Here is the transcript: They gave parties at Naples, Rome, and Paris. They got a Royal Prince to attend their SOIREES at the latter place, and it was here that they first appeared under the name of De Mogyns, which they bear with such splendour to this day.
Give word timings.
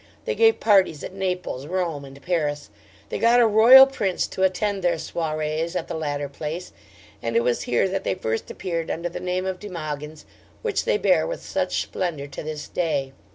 They 0.25 0.33
gave 0.33 0.59
parties 0.59 1.03
at 1.03 1.13
Naples, 1.13 1.67
Rome, 1.67 2.05
and 2.05 2.19
Paris. 2.23 2.71
They 3.09 3.19
got 3.19 3.39
a 3.39 3.45
Royal 3.45 3.85
Prince 3.85 4.25
to 4.29 4.41
attend 4.41 4.83
their 4.83 4.97
SOIREES 4.97 5.75
at 5.75 5.87
the 5.87 5.93
latter 5.93 6.27
place, 6.27 6.73
and 7.21 7.35
it 7.35 7.43
was 7.43 7.61
here 7.69 7.87
that 7.87 8.03
they 8.03 8.15
first 8.15 8.49
appeared 8.49 8.89
under 8.89 9.09
the 9.09 9.19
name 9.19 9.45
of 9.45 9.59
De 9.59 9.69
Mogyns, 9.69 10.25
which 10.63 10.85
they 10.85 10.97
bear 10.97 11.27
with 11.27 11.45
such 11.45 11.83
splendour 11.83 12.25
to 12.25 12.41
this 12.41 12.67
day. 12.67 13.13